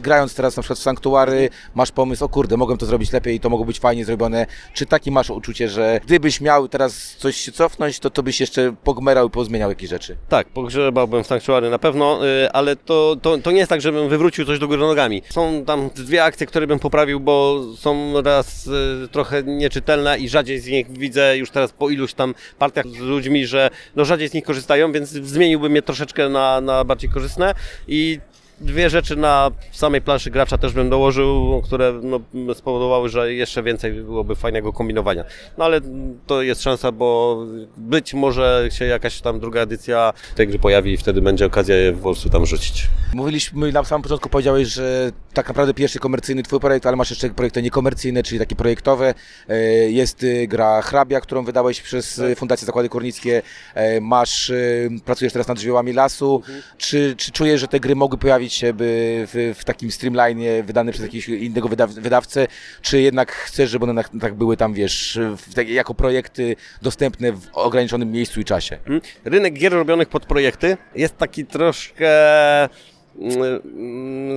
grając 0.00 0.34
teraz 0.34 0.56
na 0.56 0.62
przykład 0.62 0.78
w 0.78 0.82
Sanktuary, 0.82 1.48
masz 1.74 1.92
pomysł, 1.92 2.24
o 2.24 2.28
kurde, 2.28 2.56
mogłem 2.56 2.78
to 2.78 2.86
zrobić 2.86 3.12
lepiej, 3.12 3.40
to 3.40 3.50
mogło 3.50 3.66
być 3.66 3.80
fajnie 3.80 4.04
zrobione. 4.04 4.46
Czy 4.74 4.86
taki 4.86 5.10
masz 5.10 5.30
uczucie, 5.30 5.68
że 5.68 6.00
gdybyś 6.04 6.40
miał 6.40 6.68
teraz 6.68 7.16
coś 7.18 7.36
się 7.36 7.52
cofnąć, 7.52 7.98
to 7.98 8.10
to 8.10 8.22
byś 8.22 8.40
jeszcze 8.40 8.74
pogmerał 8.84 9.26
i 9.26 9.30
pozmieniał 9.30 9.68
jakieś 9.70 9.90
rzeczy? 9.90 10.16
Tak, 10.28 10.48
pogrzebałbym 10.48 11.24
w 11.24 11.26
Sanctuary 11.26 11.70
na 11.70 11.78
pewno, 11.78 12.26
y, 12.26 12.50
ale 12.52 12.76
to, 12.76 13.16
to, 13.22 13.38
to 13.38 13.50
nie 13.50 13.58
jest 13.58 13.70
tak, 13.70 13.80
żebym 13.80 14.08
wywrócił 14.08 14.44
coś 14.44 14.58
do 14.58 14.68
góry 14.68 14.80
nogami. 14.80 15.22
Są 15.30 15.64
tam 15.66 15.90
dwie 15.96 16.24
akcje, 16.24 16.46
które 16.46 16.66
bym 16.66 16.78
poprawił, 16.78 17.20
bo 17.20 17.62
są 17.76 18.22
raz 18.22 18.66
y, 18.66 19.08
trochę 19.12 19.42
nieczytelne 19.42 20.18
i 20.18 20.28
rzadziej 20.28 20.60
z 20.60 20.66
nich 20.66 20.98
widzę 20.98 21.36
już 21.36 21.50
teraz 21.50 21.72
po 21.72 21.90
iluś 21.90 22.14
tam 22.14 22.34
partiach 22.58 22.86
z 22.86 22.98
ludźmi, 22.98 23.46
że 23.46 23.70
no 23.96 24.04
rzadziej 24.04 24.28
z 24.28 24.34
nich 24.34 24.44
korzystają, 24.44 24.92
więc 24.92 25.08
zmieniłbym 25.10 25.76
je 25.76 25.82
troszeczkę 25.82 26.28
na, 26.28 26.60
na 26.60 26.84
bardziej 26.84 27.10
korzystne 27.10 27.54
i 27.88 28.20
dwie 28.60 28.90
rzeczy 28.90 29.16
na 29.16 29.50
samej 29.72 30.02
planszy 30.02 30.30
gracza 30.30 30.58
też 30.58 30.72
bym 30.72 30.90
dołożył, 30.90 31.62
które 31.64 32.00
no, 32.02 32.20
spowodowały, 32.54 33.08
że 33.08 33.34
jeszcze 33.34 33.62
więcej 33.62 33.92
byłoby 33.92 34.34
fajnego 34.34 34.72
kombinowania. 34.72 35.24
No 35.58 35.64
ale 35.64 35.80
to 36.26 36.42
jest 36.42 36.62
szansa, 36.62 36.92
bo 36.92 37.38
być 37.76 38.14
może 38.14 38.68
się 38.70 38.84
jakaś 38.84 39.20
tam 39.20 39.40
druga 39.40 39.60
edycja 39.60 40.12
tej 40.36 40.48
gry 40.48 40.58
pojawi 40.58 40.92
i 40.92 40.96
wtedy 40.96 41.22
będzie 41.22 41.46
okazja 41.46 41.76
je 41.76 41.92
w 41.92 42.00
Wolsu 42.00 42.30
tam 42.30 42.46
rzucić. 42.46 42.88
Mówiliśmy 43.14 43.72
na 43.72 43.84
samym 43.84 44.02
początku, 44.02 44.28
powiedziałeś, 44.28 44.68
że 44.68 45.12
tak 45.34 45.48
naprawdę 45.48 45.74
pierwszy 45.74 45.98
komercyjny 45.98 46.42
twój 46.42 46.60
projekt, 46.60 46.86
ale 46.86 46.96
masz 46.96 47.10
jeszcze 47.10 47.30
projekty 47.30 47.62
niekomercyjne, 47.62 48.22
czyli 48.22 48.38
takie 48.38 48.56
projektowe. 48.56 49.14
E, 49.48 49.60
Jest 49.90 50.22
y, 50.22 50.46
gra 50.48 50.82
Hrabia, 50.82 51.20
którą 51.20 51.44
wydałeś 51.44 51.80
przez 51.80 52.18
y, 52.18 52.34
Fundację 52.34 52.66
Zakłady 52.66 52.88
Górnickie. 52.88 53.42
E, 53.74 54.00
Masz, 54.00 54.50
y, 54.50 54.90
pracujesz 55.04 55.32
teraz 55.32 55.48
nad 55.48 55.58
żywiołami 55.58 55.92
lasu. 55.92 56.42
Czy, 56.78 57.14
czy 57.16 57.32
czujesz, 57.32 57.60
że 57.60 57.68
te 57.68 57.80
gry 57.80 57.96
mogły 57.96 58.18
pojawić 58.18 58.52
się 58.52 58.72
by 58.72 58.84
w, 59.32 59.54
w 59.58 59.64
takim 59.64 59.90
streamline 59.90 60.62
wydany 60.62 60.92
przez 60.92 61.04
jakiegoś 61.04 61.28
innego 61.28 61.68
wydaw, 61.68 61.90
wydawcę, 61.90 62.46
czy 62.82 63.00
jednak 63.00 63.32
chcesz, 63.32 63.70
żeby 63.70 63.84
one 63.84 64.04
tak 64.20 64.34
były 64.34 64.56
tam, 64.56 64.74
wiesz, 64.74 65.18
tak, 65.54 65.68
jako 65.68 65.94
projekty 65.94 66.56
dostępne 66.82 67.32
w 67.32 67.48
ograniczonym 67.52 68.12
miejscu 68.12 68.40
i 68.40 68.44
czasie? 68.44 68.78
Mm. 68.86 69.00
Rynek 69.24 69.54
gier 69.54 69.72
robionych 69.72 70.08
pod 70.08 70.26
projekty 70.26 70.76
jest 70.94 71.16
taki 71.16 71.46
troszkę 71.46 72.08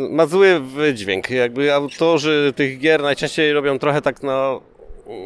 ma 0.10 0.25
zły 0.25 0.60
wydźwięk. 0.60 1.29
Jakby 1.29 1.74
autorzy 1.74 2.53
tych 2.55 2.79
gier 2.79 3.01
najczęściej 3.01 3.53
robią 3.53 3.79
trochę 3.79 4.01
tak 4.01 4.24
na, 4.24 4.60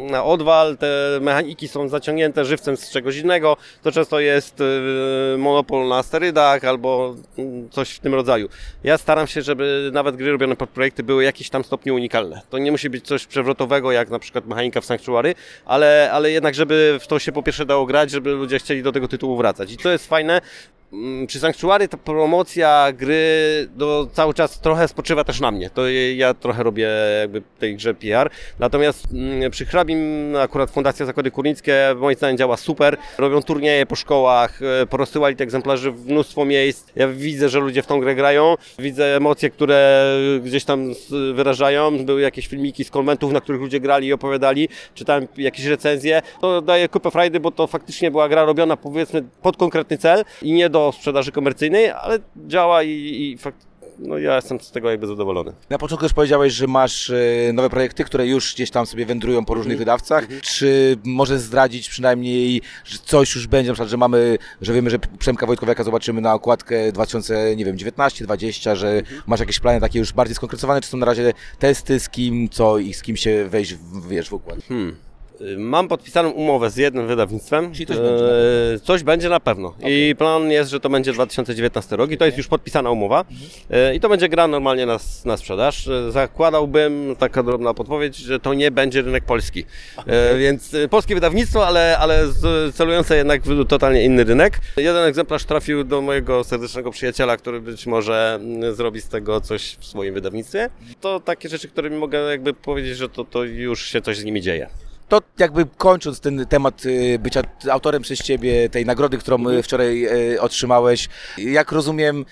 na 0.09 0.23
odwal, 0.23 0.77
te 0.77 1.19
mechaniki 1.21 1.67
są 1.67 1.89
zaciągnięte 1.89 2.45
żywcem 2.45 2.77
z 2.77 2.89
czegoś 2.89 3.17
innego. 3.17 3.57
To 3.83 3.91
często 3.91 4.19
jest 4.19 4.61
y, 4.61 5.37
monopol 5.37 5.87
na 5.87 6.03
sterydach 6.03 6.63
albo 6.65 7.15
mm, 7.37 7.69
coś 7.69 7.89
w 7.89 7.99
tym 7.99 8.13
rodzaju. 8.13 8.49
Ja 8.83 8.97
staram 8.97 9.27
się, 9.27 9.41
żeby 9.41 9.89
nawet 9.93 10.15
gry 10.15 10.31
robione 10.31 10.55
pod 10.55 10.69
projekty 10.69 11.03
były 11.03 11.31
w 11.45 11.49
tam 11.49 11.63
stopniu 11.63 11.95
unikalne. 11.95 12.41
To 12.49 12.57
nie 12.57 12.71
musi 12.71 12.89
być 12.89 13.05
coś 13.05 13.25
przewrotowego, 13.25 13.91
jak 13.91 14.09
na 14.09 14.19
przykład 14.19 14.45
mechanika 14.45 14.81
w 14.81 14.85
Sanctuary, 14.85 15.35
ale, 15.65 16.09
ale 16.13 16.31
jednak, 16.31 16.55
żeby 16.55 16.97
w 17.01 17.07
to 17.07 17.19
się 17.19 17.31
po 17.31 17.43
pierwsze 17.43 17.65
dało 17.65 17.85
grać, 17.85 18.11
żeby 18.11 18.31
ludzie 18.31 18.59
chcieli 18.59 18.83
do 18.83 18.91
tego 18.91 19.07
tytułu 19.07 19.37
wracać. 19.37 19.71
I 19.71 19.77
to 19.77 19.91
jest 19.91 20.07
fajne, 20.07 20.33
mm, 20.33 20.80
przy 21.27 21.39
Sanctuary 21.39 21.87
ta 21.87 21.97
promocja 21.97 22.91
gry 22.93 23.67
do, 23.75 24.07
cały 24.13 24.33
czas 24.33 24.59
trochę 24.59 24.87
spoczywa 24.87 25.23
też 25.23 25.39
na 25.39 25.51
mnie. 25.51 25.69
To 25.69 25.89
ja 26.15 26.33
trochę 26.33 26.63
robię 26.63 26.89
jakby 27.21 27.41
tej 27.59 27.75
grze 27.75 27.93
PR. 27.93 28.29
Natomiast 28.59 29.07
mm, 29.13 29.51
przy 29.51 29.65
Hrabim 29.65 29.99
akurat 30.35 30.71
Fundacja 30.71 31.05
Zakłady 31.05 31.31
Kurnickie 31.31 31.95
moim 31.97 32.17
zdaniem 32.17 32.37
działa 32.37 32.57
super. 32.57 32.97
Robią 33.17 33.41
turnieje 33.41 33.85
po 33.85 33.95
szkołach, 33.95 34.59
e, 34.61 34.85
porozsyłali 34.85 35.35
te 35.35 35.43
egzemplarzy 35.43 35.91
w 35.91 36.07
mnóstwo 36.07 36.45
miejsc. 36.45 36.87
Ja 36.95 37.07
widzę, 37.07 37.49
że 37.49 37.59
ludzie 37.59 37.81
w 37.81 37.87
tą 37.87 37.99
grę 37.99 38.15
grają. 38.15 38.55
Widzę 38.79 39.15
emocje, 39.15 39.49
które 39.49 40.05
gdzieś 40.43 40.63
tam 40.63 40.93
wyrażają. 41.33 42.05
Były 42.05 42.21
jakieś 42.21 42.47
filmiki 42.47 42.83
z 42.83 42.91
konwentów, 42.91 43.33
na 43.33 43.41
których 43.41 43.61
ludzie 43.61 43.79
grali 43.79 44.07
i 44.07 44.13
opowiadali. 44.13 44.69
Czytałem 44.95 45.27
jakieś 45.37 45.65
recenzje. 45.65 46.21
To 46.41 46.61
daje 46.61 46.89
kupę 46.89 47.11
frajdy, 47.11 47.39
bo 47.39 47.51
to 47.51 47.67
faktycznie 47.67 48.11
była 48.11 48.29
gra 48.29 48.45
robiona 48.45 48.77
powiedzmy 48.77 49.23
pod 49.41 49.57
konkretny 49.57 49.97
cel 49.97 50.23
i 50.41 50.51
nie 50.51 50.69
do 50.69 50.80
sprzedaży 50.91 51.31
komercyjnej, 51.31 51.89
ale 51.89 52.19
działa 52.35 52.83
i, 52.83 52.89
i 52.89 53.37
fakt, 53.37 53.71
no 54.01 54.17
ja 54.17 54.35
jestem 54.35 54.59
z 54.59 54.71
tego 54.71 54.91
jakby 54.91 55.07
zadowolony. 55.07 55.53
Na 55.69 55.77
początku 55.77 56.05
już 56.05 56.13
powiedziałeś, 56.13 56.53
że 56.53 56.67
masz 56.67 57.09
e, 57.09 57.53
nowe 57.53 57.69
projekty, 57.69 58.03
które 58.03 58.27
już 58.27 58.53
gdzieś 58.53 58.71
tam 58.71 58.85
sobie 58.85 59.05
wędrują 59.05 59.45
po 59.45 59.53
różnych 59.53 59.77
wydawcach. 59.77 60.27
Czy 60.41 60.97
możesz 61.03 61.39
zdradzić 61.39 61.89
przynajmniej, 61.89 62.61
że 62.85 62.97
coś 62.97 63.35
już 63.35 63.47
będzie, 63.47 63.69
na 63.69 63.73
przykład, 63.73 63.89
że 63.89 63.97
mamy, 63.97 64.37
że 64.61 64.73
wiemy, 64.73 64.89
że 64.89 64.99
Przemka 65.19 65.45
Wojtkowiaka 65.45 65.83
zobaczymy 65.83 66.21
na 66.21 66.33
okładkę 66.33 66.91
2000, 66.91 67.55
nie 67.55 67.65
wiem, 67.65 67.77
19, 67.77 68.25
20, 68.25 68.75
że 68.75 69.01
masz 69.27 69.39
jakieś 69.39 69.59
plany 69.59 69.81
takie 69.81 69.99
już 69.99 70.13
bardziej 70.13 70.35
skonkretyzowane, 70.35 70.81
czy 70.81 70.89
są 70.89 70.97
na 70.97 71.05
razie 71.05 71.33
testy 71.59 71.99
z 71.99 72.09
kim, 72.09 72.49
co 72.49 72.77
i 72.77 72.93
z 72.93 73.01
kim 73.01 73.17
się 73.17 73.45
wejść, 73.49 73.73
w, 73.73 74.07
wiesz, 74.07 74.29
w 74.29 74.33
układ? 74.33 74.59
Hmm. 74.67 75.10
Mam 75.57 75.87
podpisaną 75.87 76.29
umowę 76.29 76.69
z 76.69 76.77
jednym 76.77 77.07
wydawnictwem. 77.07 77.73
Czyli 77.73 77.85
coś 77.85 77.97
będzie 77.97 78.23
na 78.23 78.29
E, 78.75 78.79
Coś 78.79 79.03
będzie 79.03 79.29
na 79.29 79.39
pewno. 79.39 79.73
I 79.87 80.15
plan 80.17 80.51
jest, 80.51 80.71
że 80.71 80.79
to 80.79 80.89
będzie 80.89 81.13
2019 81.13 81.95
rok 81.95 82.11
i 82.11 82.17
to 82.17 82.25
jest 82.25 82.37
już 82.37 82.47
podpisana 82.47 82.91
umowa. 82.91 83.25
E, 83.69 83.95
I 83.95 83.99
to 83.99 84.09
będzie 84.09 84.29
gra 84.29 84.47
normalnie 84.47 84.85
na, 84.85 84.99
na 85.25 85.37
sprzedaż. 85.37 85.87
E, 85.87 86.11
Zakładałbym, 86.11 87.15
taka 87.19 87.43
drobna 87.43 87.73
podpowiedź, 87.73 88.15
że 88.17 88.39
to 88.39 88.53
nie 88.53 88.71
będzie 88.71 89.01
rynek 89.01 89.23
polski. 89.25 89.65
E, 90.07 90.37
Więc 90.37 90.73
e, 90.73 90.87
polskie 90.87 91.15
wydawnictwo, 91.15 91.67
ale, 91.67 91.97
ale 91.97 92.27
z- 92.27 92.75
celujące 92.75 93.17
jednak 93.17 93.41
w 93.41 93.65
totalnie 93.67 94.05
inny 94.05 94.23
rynek. 94.23 94.59
Jeden 94.77 95.03
egzemplarz 95.03 95.45
trafił 95.45 95.83
do 95.83 96.01
mojego 96.01 96.43
serdecznego 96.43 96.91
przyjaciela, 96.91 97.37
który 97.37 97.61
być 97.61 97.85
może 97.87 98.39
mm, 98.41 98.75
zrobi 98.75 99.01
z 99.01 99.07
tego 99.07 99.41
coś 99.41 99.77
w 99.79 99.85
swoim 99.85 100.13
wydawnictwie. 100.13 100.69
To 101.01 101.19
takie 101.19 101.49
rzeczy, 101.49 101.67
którymi 101.67 101.95
mogę 101.97 102.19
jakby 102.19 102.53
powiedzieć, 102.53 102.97
że 102.97 103.09
to, 103.09 103.25
to 103.25 103.43
już 103.43 103.85
się 103.85 104.01
coś 104.01 104.17
z 104.17 104.23
nimi 104.23 104.41
dzieje. 104.41 104.69
To 105.11 105.21
jakby 105.39 105.65
kończąc 105.77 106.19
ten 106.19 106.45
temat 106.45 106.85
y, 106.85 107.19
bycia 107.19 107.41
autorem 107.71 108.01
przez 108.01 108.19
ciebie 108.19 108.69
tej 108.69 108.85
nagrody, 108.85 109.17
którą 109.17 109.49
y, 109.49 109.63
wczoraj 109.63 110.05
y, 110.33 110.41
otrzymałeś, 110.41 111.09
jak 111.37 111.71
rozumiem, 111.71 112.25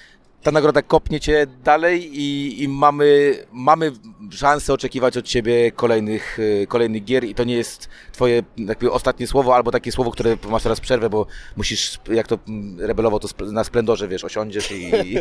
ta 0.43 0.51
nagroda 0.51 0.81
kopnie 0.81 1.19
cię 1.19 1.47
dalej 1.63 2.09
i, 2.19 2.63
i 2.63 2.67
mamy, 2.67 3.37
mamy 3.51 3.91
szansę 4.31 4.73
oczekiwać 4.73 5.17
od 5.17 5.25
ciebie 5.25 5.71
kolejnych, 5.71 6.39
y, 6.39 6.67
kolejnych 6.67 7.03
gier 7.03 7.23
i 7.23 7.35
to 7.35 7.43
nie 7.43 7.55
jest 7.55 7.89
twoje 8.11 8.43
jakby 8.57 8.91
ostatnie 8.91 9.27
słowo 9.27 9.55
albo 9.55 9.71
takie 9.71 9.91
słowo, 9.91 10.11
które 10.11 10.37
masz 10.49 10.63
teraz 10.63 10.79
przerwę, 10.79 11.09
bo 11.09 11.25
musisz, 11.57 11.99
jak 12.11 12.27
to 12.27 12.39
mm, 12.47 12.81
rebelowo, 12.81 13.19
to 13.19 13.45
na 13.45 13.63
splendorze, 13.63 14.07
wiesz, 14.07 14.23
osiądziesz 14.23 14.71
i, 14.71 14.75
i, 14.83 15.17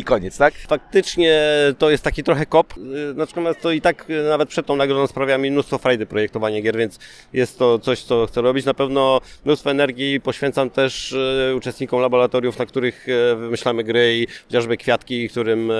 i 0.00 0.04
koniec, 0.04 0.38
tak? 0.38 0.54
Faktycznie 0.54 1.40
to 1.78 1.90
jest 1.90 2.04
taki 2.04 2.22
trochę 2.22 2.46
kop, 2.46 2.74
y, 2.76 2.80
natomiast 3.14 3.60
to 3.60 3.70
i 3.70 3.80
tak 3.80 4.10
y, 4.10 4.22
nawet 4.28 4.48
przed 4.48 4.66
tą 4.66 4.76
nagrodą 4.76 5.06
sprawia 5.06 5.38
mi 5.38 5.50
mnóstwo 5.50 5.78
frajdy 5.78 6.06
projektowanie 6.06 6.62
gier, 6.62 6.76
więc 6.76 6.98
jest 7.32 7.58
to 7.58 7.78
coś, 7.78 8.02
co 8.02 8.26
chcę 8.26 8.42
robić. 8.42 8.66
Na 8.66 8.74
pewno 8.74 9.20
mnóstwo 9.44 9.70
energii 9.70 10.20
poświęcam 10.20 10.70
też 10.70 11.16
uczestnikom 11.56 12.00
laboratoriów, 12.00 12.58
na 12.58 12.66
których 12.66 13.06
wymyślamy 13.36 13.84
gry 13.84 14.18
i 14.18 14.33
chociażby 14.46 14.76
Kwiatki, 14.76 15.28
którym 15.28 15.70
e, 15.70 15.74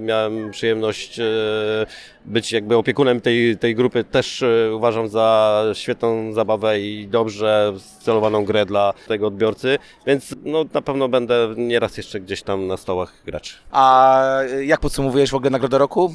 miałem 0.00 0.50
przyjemność 0.50 1.20
e, 1.20 1.24
być 2.24 2.52
jakby 2.52 2.76
opiekunem 2.76 3.20
tej, 3.20 3.58
tej 3.58 3.74
grupy, 3.74 4.04
też 4.04 4.42
e, 4.42 4.74
uważam 4.74 5.08
za 5.08 5.64
świetną 5.74 6.32
zabawę 6.32 6.80
i 6.80 7.08
dobrze 7.08 7.72
scelowaną 7.78 8.44
grę 8.44 8.66
dla 8.66 8.92
tego 9.08 9.26
odbiorcy, 9.26 9.78
więc 10.06 10.34
no, 10.44 10.64
na 10.74 10.82
pewno 10.82 11.08
będę 11.08 11.54
nieraz 11.56 11.96
jeszcze 11.96 12.20
gdzieś 12.20 12.42
tam 12.42 12.66
na 12.66 12.76
stołach 12.76 13.12
graczy. 13.26 13.54
A 13.70 14.24
jak 14.60 14.80
podsumowujesz 14.80 15.30
w 15.30 15.34
ogóle 15.34 15.50
nagrodę 15.50 15.78
roku 15.78 16.12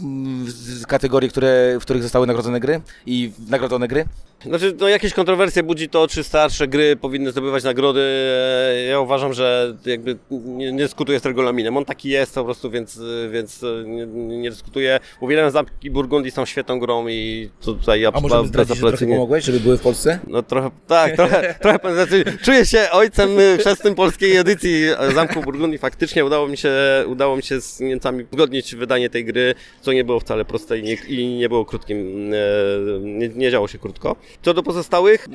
kategorii, 0.87 1.29
które, 1.29 1.77
w 1.79 1.81
których 1.81 2.03
zostały 2.03 2.27
nagrodzone 2.27 2.59
gry 2.59 2.81
i 3.05 3.31
nagrodzone 3.49 3.87
gry? 3.87 4.05
Znaczy, 4.45 4.75
no 4.79 4.89
jakieś 4.89 5.13
kontrowersje 5.13 5.63
budzi 5.63 5.89
to, 5.89 6.07
czy 6.07 6.23
starsze 6.23 6.67
gry 6.67 6.95
powinny 6.95 7.31
zdobywać 7.31 7.63
nagrody. 7.63 8.01
E, 8.01 8.83
Ja 8.89 8.99
uważam, 8.99 9.33
że 9.33 9.75
jakby 9.85 10.17
nie, 10.31 10.71
nie 10.71 10.79
dyskutuję 10.83 11.19
z 11.19 11.25
regulaminem. 11.25 11.77
On 11.77 11.85
taki 11.85 12.09
jest 12.09 12.35
po 12.35 12.43
prostu, 12.43 12.71
więc, 12.71 13.01
więc 13.31 13.63
e, 13.63 13.83
nie, 13.87 14.05
nie 14.37 14.49
dyskutuję. 14.49 14.99
Uwielbiam 15.21 15.51
Zamki 15.51 15.91
Burgundii, 15.91 16.31
są 16.31 16.45
świetną 16.45 16.79
grą 16.79 17.07
i 17.07 17.49
tutaj 17.61 18.01
ja 18.01 18.11
A 18.13 18.19
może 18.19 18.41
by 18.41 18.47
zdradzić, 18.47 18.77
że 18.77 18.87
trochę 18.87 19.07
pomogłeś, 19.07 19.43
żeby 19.45 19.59
były 19.59 19.77
w 19.77 19.81
Polsce? 19.81 20.19
No 20.27 20.43
trochę, 20.43 20.71
tak, 20.87 21.15
trochę, 21.15 21.55
trochę 21.61 21.93
znaczy, 21.93 22.23
czuję 22.43 22.65
się 22.65 22.87
ojcem 22.91 23.39
y, 23.39 23.57
chrzestnym 23.59 23.95
polskiej 23.95 24.37
edycji 24.37 24.83
Zamku 25.15 25.41
Burgundii. 25.41 25.77
Faktycznie 25.77 26.25
udało 26.25 26.47
mi 26.47 26.57
się, 26.57 26.71
udało 27.07 27.35
mi 27.35 27.43
się 27.43 27.61
z 27.61 27.79
Niemcami 27.79 28.25
uzgodnić 28.31 28.75
wydanie 28.75 29.09
tej 29.09 29.25
gry, 29.25 29.55
co 29.81 29.93
nie 29.93 30.03
było 30.03 30.19
wcale 30.19 30.45
proste 30.45 30.79
i 30.79 30.83
nie, 30.83 30.93
i 30.93 31.27
nie 31.27 31.49
było 31.49 31.65
krótkim, 31.65 32.31
e, 32.33 32.99
nie, 32.99 33.29
nie 33.29 33.51
działo 33.51 33.67
się 33.67 33.77
krótko. 33.77 34.15
Co 34.41 34.53
do 34.53 34.63
pozostałych, 34.63 35.27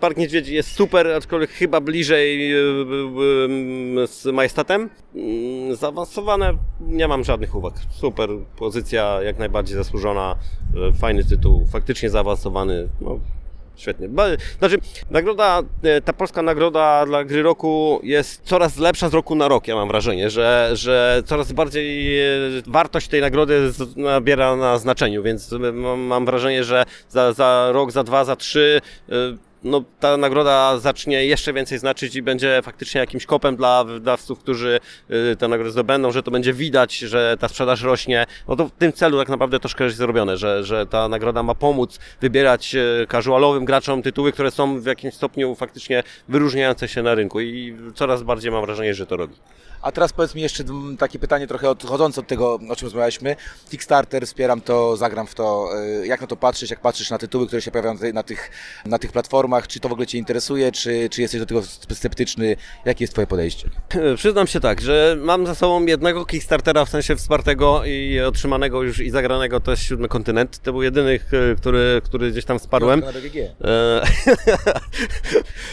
Park 0.00 0.16
Niedźwiedzi 0.16 0.54
jest 0.54 0.72
super, 0.72 1.06
aczkolwiek 1.06 1.50
chyba 1.50 1.80
bliżej 1.80 2.52
e, 2.52 2.56
e, 2.56 4.06
z 4.06 4.26
Majestatem. 4.32 4.90
Mm, 5.14 5.76
Zaawansowane, 5.76 6.54
nie 6.80 7.08
mam 7.08 7.24
żadnych 7.24 7.54
uwag. 7.54 7.74
Super 7.90 8.30
pozycja, 8.56 9.22
jak 9.22 9.38
najbardziej 9.38 9.76
zasłużona, 9.76 10.36
e, 10.88 10.92
fajny 10.92 11.24
tytuł, 11.24 11.66
faktycznie 11.72 12.10
zaawansowany. 12.10 12.88
No, 13.00 13.18
Świetnie. 13.76 14.08
Znaczy, 14.58 14.78
nagroda, 15.10 15.62
e, 15.82 16.00
ta 16.00 16.12
polska 16.12 16.42
nagroda 16.42 17.06
dla 17.06 17.24
gry 17.24 17.42
roku 17.42 18.00
jest 18.02 18.42
coraz 18.44 18.78
lepsza 18.78 19.08
z 19.08 19.14
roku 19.14 19.34
na 19.34 19.48
rok, 19.48 19.68
ja 19.68 19.74
mam 19.74 19.88
wrażenie, 19.88 20.30
że, 20.30 20.70
że 20.72 21.22
coraz 21.26 21.52
bardziej 21.52 22.18
e, 22.20 22.26
wartość 22.66 23.08
tej 23.08 23.20
nagrody 23.20 23.72
nabiera 23.96 24.56
na 24.56 24.78
znaczeniu, 24.78 25.22
więc 25.22 25.52
mam, 25.72 26.00
mam 26.00 26.26
wrażenie, 26.26 26.64
że 26.64 26.84
za, 27.08 27.32
za 27.32 27.68
rok, 27.72 27.92
za 27.92 28.04
dwa, 28.04 28.24
za 28.24 28.36
trzy 28.36 28.80
e, 29.08 29.12
no, 29.64 29.84
ta 30.00 30.16
nagroda 30.16 30.78
zacznie 30.78 31.26
jeszcze 31.26 31.52
więcej 31.52 31.78
znaczyć 31.78 32.16
i 32.16 32.22
będzie 32.22 32.60
faktycznie 32.62 33.00
jakimś 33.00 33.26
kopem 33.26 33.56
dla 33.56 33.84
wydawców, 33.84 34.38
którzy 34.38 34.80
y, 35.32 35.36
tę 35.36 35.48
nagrodę 35.48 35.70
zdobędą, 35.70 36.12
że 36.12 36.22
to 36.22 36.30
będzie 36.30 36.52
widać, 36.52 36.98
że 36.98 37.36
ta 37.40 37.48
sprzedaż 37.48 37.82
rośnie. 37.82 38.26
No 38.48 38.56
to 38.56 38.68
w 38.68 38.70
tym 38.70 38.92
celu 38.92 39.18
tak 39.18 39.28
naprawdę 39.28 39.60
troszkę 39.60 39.84
jest 39.84 39.96
zrobione, 39.96 40.36
że, 40.36 40.64
że 40.64 40.86
ta 40.86 41.08
nagroda 41.08 41.42
ma 41.42 41.54
pomóc 41.54 41.98
wybierać 42.20 42.74
y, 42.74 43.06
casualowym 43.10 43.64
graczom 43.64 44.02
tytuły, 44.02 44.32
które 44.32 44.50
są 44.50 44.80
w 44.80 44.86
jakimś 44.86 45.14
stopniu 45.14 45.54
faktycznie 45.54 46.02
wyróżniające 46.28 46.88
się 46.88 47.02
na 47.02 47.14
rynku 47.14 47.40
i 47.40 47.76
coraz 47.94 48.22
bardziej 48.22 48.52
mam 48.52 48.64
wrażenie, 48.64 48.94
że 48.94 49.06
to 49.06 49.16
robi. 49.16 49.34
A 49.82 49.92
teraz 49.92 50.12
powiedz 50.12 50.34
mi 50.34 50.42
jeszcze 50.42 50.64
takie 50.98 51.18
pytanie 51.18 51.46
trochę 51.46 51.70
odchodzące 51.70 52.20
od 52.20 52.26
tego, 52.26 52.58
o 52.68 52.76
czym 52.76 52.86
rozmawialiśmy. 52.86 53.36
Kickstarter, 53.70 54.26
wspieram 54.26 54.60
to, 54.60 54.96
zagram 54.96 55.26
w 55.26 55.34
to. 55.34 55.70
Y, 56.02 56.06
Jak 56.06 56.20
na 56.20 56.26
to 56.26 56.36
patrzysz, 56.36 56.70
jak 56.70 56.80
patrzysz 56.80 57.10
na 57.10 57.18
tytuły, 57.18 57.46
które 57.46 57.62
się 57.62 57.70
pojawiają 57.70 58.12
na 58.14 58.22
tych, 58.22 58.50
na 58.84 58.98
tych 58.98 59.12
platformach? 59.12 59.68
Czy 59.68 59.80
to 59.80 59.88
w 59.88 59.92
ogóle 59.92 60.06
Cię 60.06 60.18
interesuje, 60.18 60.72
czy, 60.72 61.08
czy 61.10 61.22
jesteś 61.22 61.40
do 61.40 61.46
tego 61.46 61.62
sceptyczny? 61.92 62.56
Jakie 62.84 63.04
jest 63.04 63.12
Twoje 63.12 63.26
podejście? 63.26 63.70
Przyznam 64.16 64.46
się 64.46 64.60
tak, 64.60 64.80
że 64.80 65.16
mam 65.20 65.46
za 65.46 65.54
sobą 65.54 65.86
jednego 65.86 66.24
Kickstartera 66.26 66.84
w 66.84 66.88
sensie 66.88 67.16
wspartego 67.16 67.84
i 67.84 68.20
otrzymanego 68.20 68.82
już 68.82 69.00
i 69.00 69.10
zagranego, 69.10 69.60
to 69.60 69.70
jest 69.70 69.82
Siódmy 69.82 70.08
Kontynent. 70.08 70.58
To 70.58 70.72
był 70.72 70.82
jedyny, 70.82 71.20
który, 71.58 72.02
który 72.04 72.30
gdzieś 72.30 72.44
tam 72.44 72.58
wsparłem. 72.58 73.00
Na. 73.00 73.08
E, 73.68 74.02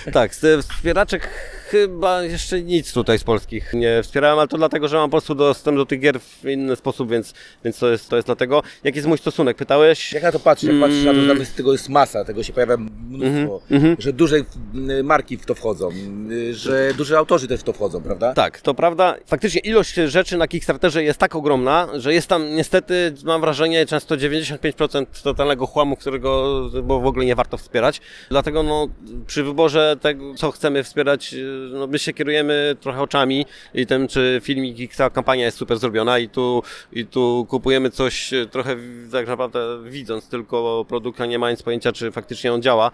tak, 0.14 0.32
wspieraczek 0.62 1.30
chyba 1.72 2.24
jeszcze 2.24 2.62
nic 2.62 2.94
tutaj 2.94 3.20
z 3.20 3.24
polskich 3.24 3.74
nie 3.74 4.04
wspierałem, 4.04 4.40
ale 4.40 4.48
to 4.48 4.58
dlatego, 4.58 4.88
że 4.88 4.98
mam 4.98 5.10
po 5.10 5.12
prostu 5.12 5.36
dostęp 5.36 5.78
do 5.78 5.86
tych 5.86 6.00
gier 6.00 6.20
w 6.20 6.46
inny 6.46 6.76
sposób, 6.76 7.12
więc, 7.12 7.34
więc 7.64 7.80
to, 7.80 7.90
jest, 7.90 8.10
to 8.10 8.16
jest 8.16 8.26
dlatego. 8.26 8.64
Jaki 8.84 8.98
jest 8.98 9.08
mój 9.08 9.18
stosunek? 9.18 9.58
Pytałeś? 9.58 10.14
Jak 10.14 10.24
na 10.24 10.32
to 10.32 10.40
patrzysz? 10.40 10.70
Jak 10.70 10.80
patrzysz 10.82 11.04
na 11.06 11.12
to, 11.12 11.16
że 11.16 11.22
Mm. 11.24 11.30
tam 11.30 11.40
jest, 11.40 11.56
tego 11.56 11.72
jest 11.72 11.90
masa, 11.90 12.26
tego 12.26 12.44
się 12.44 12.54
pojawia 12.54 12.78
mnóstwo, 13.10 13.62
Mhm, 13.72 13.96
że 14.00 14.14
duże 14.14 14.36
y, 14.38 15.04
marki 15.04 15.38
w 15.38 15.46
to 15.46 15.56
wchodzą, 15.56 15.90
y, 16.32 16.54
że 16.54 16.94
duży 16.98 17.18
autorzy 17.18 17.48
też 17.48 17.60
w 17.60 17.64
to 17.64 17.74
wchodzą, 17.74 18.02
prawda? 18.02 18.34
Tak, 18.34 18.62
to 18.62 18.74
prawda. 18.74 19.16
Faktycznie 19.26 19.62
ilość 19.62 19.96
rzeczy 20.06 20.38
na 20.38 20.48
Kickstarterze 20.48 21.04
jest 21.04 21.20
tak 21.20 21.36
ogromna, 21.36 21.88
że 21.96 22.14
jest 22.14 22.28
tam 22.28 22.56
niestety, 22.56 23.14
mam 23.26 23.42
wrażenie, 23.42 23.86
często 23.86 24.16
95% 24.18 25.06
totalnego 25.24 25.68
chłamu, 25.68 25.96
którego 25.96 26.62
w 26.84 27.06
ogóle 27.08 27.26
nie 27.26 27.36
warto 27.36 27.58
wspierać. 27.58 28.02
Dlatego 28.30 28.64
no, 28.64 28.88
przy 29.28 29.44
wyborze 29.44 29.96
tego, 30.02 30.34
co 30.36 30.52
chcemy 30.52 30.84
wspierać, 30.84 31.36
no, 31.72 31.88
my 31.88 32.00
się 32.00 32.14
kierujemy 32.14 32.76
trochę 32.80 33.02
oczami 33.02 33.46
i 33.74 33.86
tym, 33.86 34.08
czy 34.08 34.40
filmik 34.44 34.80
i 34.80 34.90
cała 34.90 35.10
kampania 35.10 35.46
jest 35.46 35.58
super 35.58 35.78
zrobiona 35.78 36.20
i 36.20 36.30
tu, 36.30 36.64
i 36.92 37.06
tu 37.06 37.46
kupujemy 37.50 37.90
coś 37.90 38.32
trochę 38.52 38.76
tak 39.12 39.28
naprawdę 39.28 39.84
widząc 39.84 40.30
tylko 40.30 40.86
produkt, 40.90 41.22
a 41.22 41.26
nie 41.26 41.40
mając 41.40 41.64
pojęcia, 41.64 41.92
czy 41.92 42.12
faktycznie 42.12 42.54
on 42.54 42.62
działa 42.62 42.92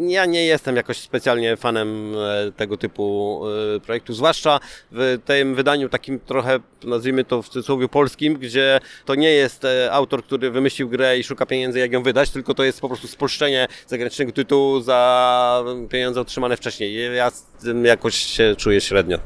ja 0.00 0.26
nie 0.26 0.44
jestem 0.44 0.76
jakoś 0.76 0.98
specjalnie 0.98 1.56
fanem 1.56 2.14
e, 2.16 2.52
tego 2.52 2.76
typu 2.76 3.40
e, 3.76 3.80
projektu, 3.80 4.14
zwłaszcza 4.14 4.60
w 4.92 5.18
tym 5.24 5.54
wydaniu 5.54 5.88
takim 5.88 6.20
trochę, 6.20 6.60
nazwijmy 6.84 7.24
to 7.24 7.42
w 7.42 7.48
cudzysłowie 7.48 7.88
polskim, 7.88 8.34
gdzie 8.34 8.80
to 9.04 9.14
nie 9.14 9.30
jest 9.30 9.64
e, 9.64 9.92
autor, 9.92 10.24
który 10.24 10.50
wymyślił 10.50 10.88
grę 10.88 11.18
i 11.18 11.24
szuka 11.24 11.46
pieniędzy, 11.46 11.78
jak 11.78 11.92
ją 11.92 12.02
wydać, 12.02 12.30
tylko 12.30 12.54
to 12.54 12.64
jest 12.64 12.80
po 12.80 12.88
prostu 12.88 13.08
spolszczenie 13.08 13.68
zagranicznego 13.86 14.32
tytułu 14.32 14.80
za 14.80 15.64
pieniądze 15.90 16.20
otrzymane 16.20 16.56
wcześniej. 16.56 17.16
Ja 17.16 17.30
z 17.30 17.46
tym 17.62 17.84
jakoś 17.84 18.14
się 18.14 18.54
czuję 18.58 18.80
średnio. 18.80 19.18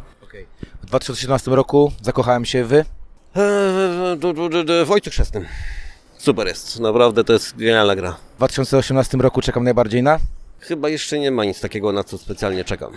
W 0.83 0.87
2017 0.87 1.51
roku 1.51 1.93
zakochałem 2.03 2.45
się 2.45 2.65
w... 2.65 2.83
W 4.85 4.91
Ojcu 4.91 5.11
Chrzestnym. 5.11 5.47
Super 6.19 6.47
jest, 6.47 6.81
naprawdę 6.81 7.25
to 7.25 7.33
jest 7.33 7.57
genialna 7.57 7.97
gra. 7.97 8.17
W 8.35 8.37
2018 8.37 9.19
roku 9.19 9.41
czekam 9.41 9.65
najbardziej 9.65 10.03
na... 10.03 10.19
Chyba 10.61 10.89
jeszcze 10.89 11.19
nie 11.19 11.31
ma 11.31 11.45
nic 11.45 11.61
takiego, 11.61 11.93
na 11.93 12.05
co 12.05 12.19
specjalnie 12.19 12.65
czekam. 12.65 12.93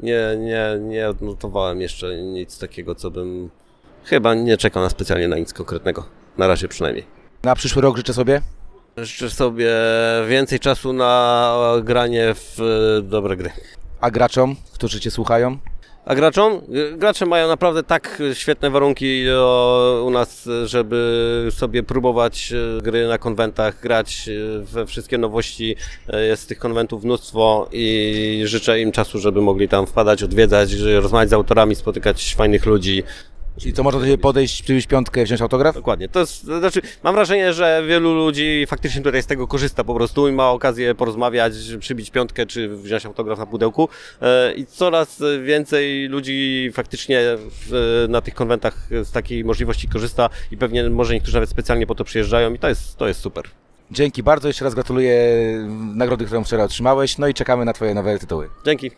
Nie, 0.00 0.36
nie, 0.38 0.78
nie 0.80 1.08
odnotowałem 1.08 1.80
jeszcze 1.80 2.16
nic 2.22 2.58
takiego, 2.58 2.94
co 2.94 3.10
bym... 3.10 3.50
Chyba 4.04 4.34
nie 4.34 4.56
czekam 4.56 4.82
na 4.82 4.90
specjalnie 4.90 5.28
na 5.28 5.38
nic 5.38 5.52
konkretnego. 5.52 6.06
Na 6.38 6.46
razie 6.46 6.68
przynajmniej. 6.68 7.06
Na 7.42 7.54
przyszły 7.54 7.82
rok 7.82 7.96
życzę 7.96 8.14
sobie... 8.14 8.42
Życzę 8.96 9.30
sobie 9.30 9.70
więcej 10.28 10.60
czasu 10.60 10.92
na 10.92 11.56
granie 11.82 12.34
w 12.34 12.60
e, 12.60 13.02
dobre 13.02 13.36
gry. 13.36 13.50
A 14.00 14.10
graczom, 14.10 14.56
którzy 14.74 15.00
Cię 15.00 15.10
słuchają? 15.10 15.58
A 16.06 16.14
graczom? 16.14 16.60
Gracze 16.96 17.26
mają 17.26 17.48
naprawdę 17.48 17.82
tak 17.82 18.22
świetne 18.32 18.70
warunki 18.70 19.30
o, 19.30 20.04
u 20.06 20.10
nas, 20.10 20.48
żeby 20.64 21.48
sobie 21.50 21.82
próbować 21.82 22.52
e, 22.52 22.82
gry 22.82 23.08
na 23.08 23.18
konwentach, 23.18 23.80
grać 23.80 24.28
e, 24.28 24.64
we 24.64 24.86
wszystkie 24.86 25.18
nowości. 25.18 25.76
E, 26.08 26.26
Jest 26.26 26.48
tych 26.48 26.58
konwentów 26.58 27.04
mnóstwo 27.04 27.68
i 27.72 28.42
życzę 28.44 28.80
im 28.80 28.92
czasu, 28.92 29.18
żeby 29.18 29.40
mogli 29.40 29.68
tam 29.68 29.86
wpadać, 29.86 30.22
odwiedzać, 30.22 30.72
rozmawiać 30.72 31.30
z 31.30 31.32
autorami, 31.32 31.74
spotykać 31.74 32.34
fajnych 32.34 32.66
ludzi. 32.66 33.02
Czyli 33.60 33.72
to 33.72 33.82
można 33.82 34.00
do 34.00 34.06
Ciebie 34.06 34.18
podejść, 34.18 34.62
przyjąć 34.62 34.86
piątkę, 34.86 35.24
wziąć 35.24 35.40
autograf? 35.42 35.74
Dokładnie. 35.74 36.08
To 36.08 36.20
jest, 36.20 36.46
to 36.46 36.58
znaczy, 36.58 36.80
mam 37.02 37.14
wrażenie, 37.14 37.52
że 37.52 37.82
wielu 37.88 38.14
ludzi 38.14 38.66
faktycznie 38.68 39.02
tutaj 39.02 39.22
z 39.22 39.26
tego 39.26 39.48
korzysta 39.48 39.84
po 39.84 39.94
prostu 39.94 40.28
i 40.28 40.32
ma 40.32 40.50
okazję 40.50 40.94
porozmawiać, 40.94 41.52
przybić 41.80 42.10
piątkę 42.10 42.46
czy 42.46 42.68
wziąć 42.68 43.06
autograf 43.06 43.38
na 43.38 43.46
pudełku. 43.46 43.88
E, 44.22 44.54
I 44.54 44.66
coraz 44.66 45.22
więcej 45.44 46.08
ludzi 46.08 46.70
faktycznie 46.72 47.20
w, 47.36 48.06
na 48.08 48.20
tych 48.20 48.34
konwentach 48.34 48.88
z 49.02 49.12
takiej 49.12 49.44
możliwości 49.44 49.88
korzysta 49.88 50.30
i 50.50 50.56
pewnie 50.56 50.90
może 50.90 51.14
niektórzy 51.14 51.34
nawet 51.36 51.50
specjalnie 51.50 51.86
po 51.86 51.94
to 51.94 52.04
przyjeżdżają 52.04 52.54
i 52.54 52.58
to 52.58 52.68
jest, 52.68 52.96
to 52.96 53.08
jest 53.08 53.20
super. 53.20 53.44
Dzięki 53.90 54.22
bardzo, 54.22 54.48
jeszcze 54.48 54.64
raz 54.64 54.74
gratuluję 54.74 55.16
nagrody, 55.94 56.24
którą 56.24 56.44
wczoraj 56.44 56.66
otrzymałeś, 56.66 57.18
no 57.18 57.28
i 57.28 57.34
czekamy 57.34 57.64
na 57.64 57.72
Twoje 57.72 57.94
nowe 57.94 58.18
tytuły. 58.18 58.48
Dzięki. 58.64 58.90